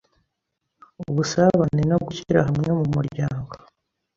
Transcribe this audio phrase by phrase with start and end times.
[1.09, 3.51] Ubusabane no gushyira hamwe mu muryango